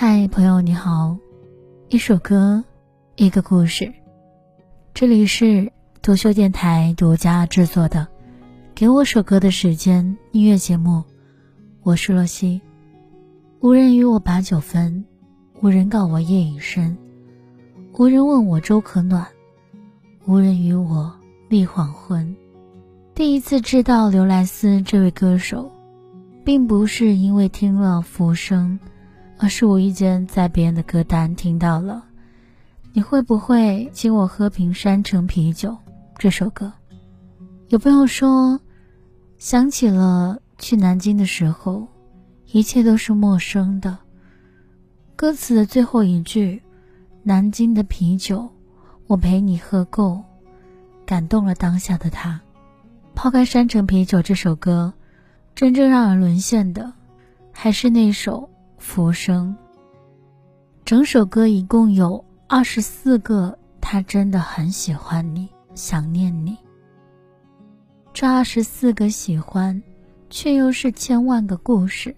[0.00, 1.18] 嗨，朋友你好，
[1.88, 2.62] 一首歌，
[3.16, 3.92] 一个故事，
[4.94, 8.02] 这里是独秀电台独家制作的
[8.76, 11.02] 《给我首歌的时间》音乐节目，
[11.82, 12.60] 我是洛西。
[13.58, 15.04] 无人与我把酒分，
[15.62, 16.96] 无人告我夜已深，
[17.94, 19.26] 无人问我粥可暖，
[20.26, 21.12] 无人与我
[21.48, 22.36] 立黄昏。
[23.16, 25.72] 第一次知道刘莱斯这位歌手，
[26.44, 28.78] 并不是因为听了《浮生》。
[29.38, 32.04] 而是无意间在别人的歌单听到了，
[32.92, 35.76] 你会不会请我喝瓶山城啤酒？
[36.18, 36.72] 这首歌，
[37.68, 38.60] 有朋友说，
[39.38, 41.86] 想起了去南京的时候，
[42.50, 43.98] 一切都是陌生的。
[45.14, 46.60] 歌词的最后一句
[47.22, 48.48] ，“南京的啤酒，
[49.06, 50.20] 我陪你喝够”，
[51.06, 52.40] 感动了当下的他。
[53.14, 54.92] 抛开山城啤酒这首歌，
[55.54, 56.92] 真正让人沦陷的，
[57.52, 58.50] 还是那首。
[58.78, 59.54] 浮生。
[60.84, 66.56] 整首歌一共有二十四个，他真的很喜欢你，想念你。
[68.14, 69.80] 这二十四个喜欢，
[70.30, 72.14] 却又是千万个故事。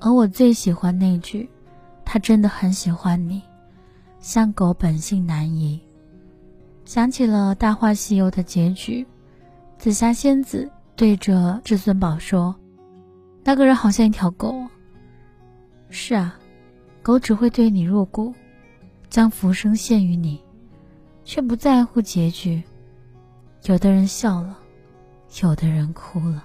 [0.00, 1.48] 而我最喜欢那句
[2.04, 3.42] ：“他真的很喜欢你，
[4.20, 5.80] 像狗本性难移。”
[6.84, 9.06] 想起了《大话西游》的结局，
[9.78, 12.54] 紫霞仙子对着至尊宝说
[13.44, 14.54] ：“那个人好像一条狗。”
[15.88, 16.38] 是啊，
[17.02, 18.34] 狗只会对你入骨，
[19.08, 20.40] 将浮生献于你，
[21.24, 22.62] 却不在乎结局。
[23.64, 24.58] 有的人笑了，
[25.42, 26.44] 有的人哭了。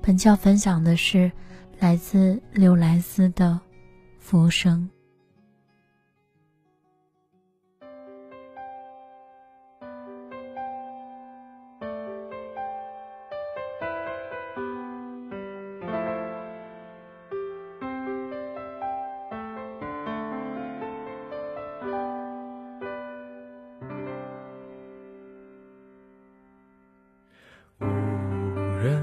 [0.00, 1.30] 本教分享的是
[1.78, 3.52] 来自刘莱斯的
[4.18, 4.88] 《浮生》。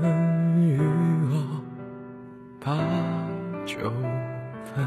[0.01, 0.79] 人与
[1.29, 1.61] 我
[2.59, 2.75] 把
[3.67, 3.77] 酒
[4.65, 4.83] 分，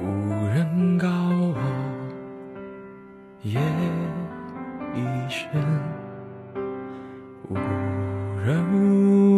[0.00, 1.56] 无人告我
[3.42, 3.60] 夜
[4.94, 5.50] 已深，
[7.48, 7.54] 无
[8.46, 8.46] 人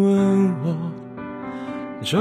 [0.05, 0.93] 问我
[2.03, 2.19] 粥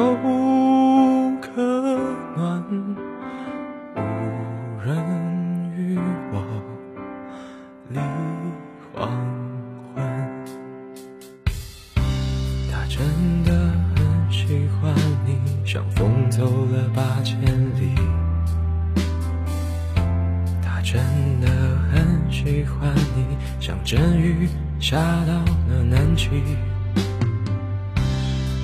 [23.59, 24.47] 像阵雨
[24.79, 25.34] 下到
[25.69, 26.29] 了南极。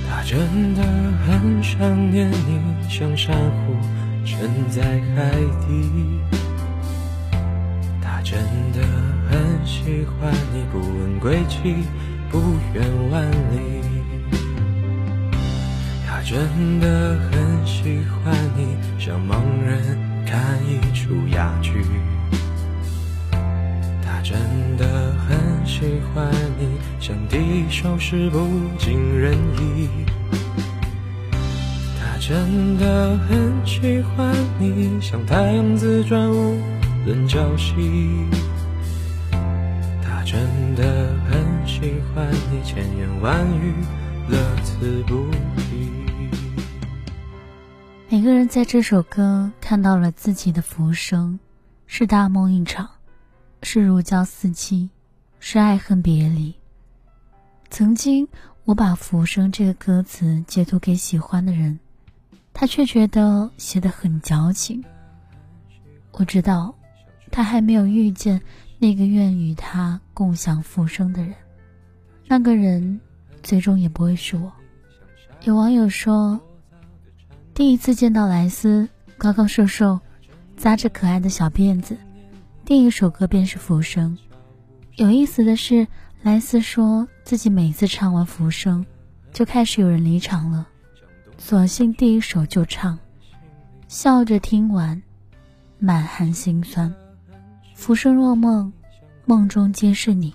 [0.09, 0.83] 他真的
[1.27, 2.59] 很想念你，
[2.89, 3.75] 像珊瑚
[4.25, 4.81] 沉在
[5.15, 5.31] 海
[5.67, 6.19] 底。
[8.01, 8.39] 他真
[8.73, 8.81] 的
[9.29, 11.83] 很喜欢你，不问归期，
[12.31, 12.39] 不
[12.73, 13.83] 远万里。
[16.07, 21.85] 他真的很喜欢你，像盲人看一出哑剧。
[26.05, 29.89] 喜欢你，像一首诗不尽人意。
[31.99, 36.61] 他真的很喜欢你，像太阳自转无
[37.05, 38.29] 论朝夕。
[40.01, 40.39] 他真
[40.75, 43.73] 的很喜欢你，千言万语
[44.29, 45.25] 乐此不
[45.57, 45.91] 疲。
[48.09, 51.37] 每个人在这首歌看到了自己的浮生，
[51.87, 52.89] 是大梦一场，
[53.63, 54.89] 是如胶似漆，
[55.39, 56.53] 是爱恨别离。
[57.69, 58.27] 曾经
[58.63, 61.79] 我把《浮生》这个歌词截图给喜欢的人，
[62.53, 64.83] 他却觉得写的很矫情。
[66.11, 66.73] 我知道，
[67.31, 68.41] 他还没有遇见
[68.79, 71.33] 那个愿与他共享浮生的人，
[72.27, 72.99] 那个人
[73.43, 74.51] 最终也不会是我。
[75.43, 76.39] 有网友说。
[77.53, 78.85] 第一次见到莱斯，
[79.17, 79.97] 高高瘦瘦，
[80.57, 81.95] 扎着可爱的小辫子，
[82.65, 84.17] 第一首歌便是《浮生》。
[84.95, 85.85] 有意思的是，
[86.21, 88.85] 莱斯说自己每次唱完《浮生》，
[89.33, 90.65] 就开始有人离场了，
[91.37, 92.97] 索性第一首就唱，
[93.89, 95.03] 笑着听完，
[95.79, 96.93] 满含心酸。
[97.73, 98.71] 浮生若梦，
[99.25, 100.33] 梦中皆是你。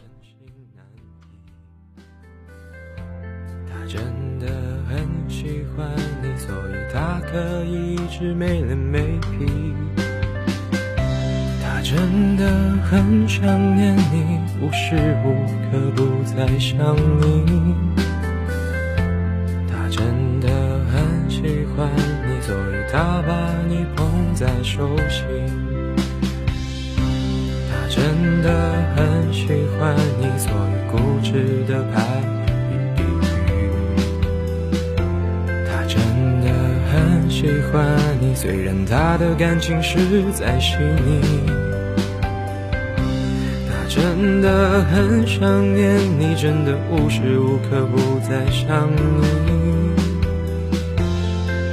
[3.67, 4.47] 他真的
[4.87, 5.89] 很喜欢
[6.23, 6.81] 你，所以。
[6.93, 9.47] 他可以一直没脸没皮，
[11.81, 12.45] 他真的
[12.91, 17.75] 很想念你，无时无刻不在想你。
[19.67, 20.05] 他真
[20.41, 20.51] 的
[20.93, 21.41] 很喜
[21.75, 22.85] 欢你，所以。
[22.93, 23.33] 他把
[23.67, 25.25] 你捧在手心，
[27.71, 28.53] 他真的
[28.95, 29.47] 很喜
[29.79, 32.05] 欢你，所以固执的排
[32.95, 33.03] 比句。
[35.67, 35.97] 他真
[36.43, 36.53] 的
[36.93, 40.77] 很喜欢你，虽然他的感情实在细
[41.07, 41.70] 腻。
[43.93, 49.03] 真的很想念你，真的无时无刻不在想你。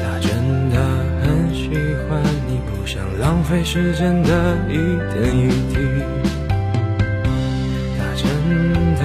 [0.02, 0.32] 他真
[0.72, 0.76] 的
[1.22, 1.70] 很喜
[2.10, 4.74] 欢你，不想浪费时间的一
[5.14, 5.78] 点一滴，
[8.00, 8.26] 他真
[8.96, 9.02] 的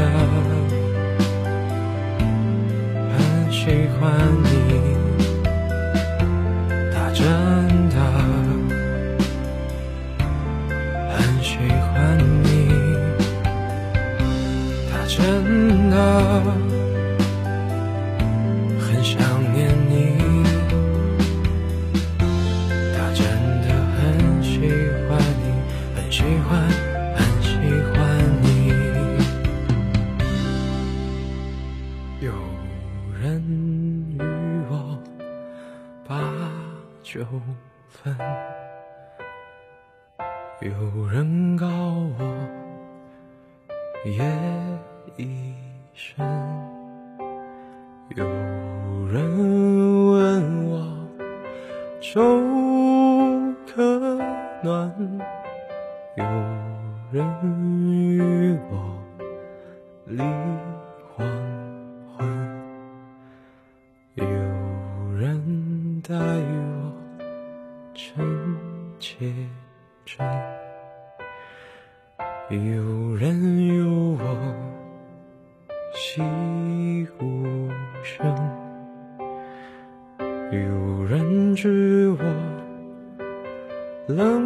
[3.12, 3.61] 很喜
[4.00, 4.00] 欢
[4.43, 4.51] 你，
[15.93, 16.41] 的
[18.81, 19.21] 很想
[19.53, 19.93] 念你。
[22.97, 23.21] 他真
[23.61, 24.53] 的很喜
[25.06, 25.11] 欢
[25.43, 25.44] 你
[25.94, 26.50] 很喜欢
[27.15, 27.50] 很喜
[27.93, 27.94] 欢
[28.43, 28.47] 你。
[32.21, 32.33] 有
[33.21, 33.23] 人
[34.19, 34.19] 与
[34.71, 34.73] 我
[36.09, 36.11] 把
[37.03, 37.23] 酒
[37.89, 38.17] 分
[40.62, 42.21] 有人告我
[44.06, 44.17] 也
[45.19, 45.55] 已
[45.94, 46.25] 深，
[48.17, 48.25] 有
[49.09, 49.15] 人
[50.11, 50.73] 问我
[52.00, 52.21] 粥
[53.67, 54.17] 可
[54.62, 54.91] 暖，
[56.17, 56.25] 有
[57.12, 57.23] 人
[57.91, 58.73] 与我
[60.06, 60.19] 离
[61.15, 61.27] 黄
[62.17, 62.27] 昏，
[64.15, 64.25] 有
[65.15, 66.93] 人待我。
[67.94, 68.17] 真
[68.99, 69.31] 切
[70.06, 70.27] 真，
[72.49, 73.87] 有人有
[74.19, 74.71] 我
[76.14, 76.20] 喜
[77.20, 77.70] 无
[78.03, 78.26] 声，
[80.50, 82.19] 有人知我
[84.09, 84.42] 冷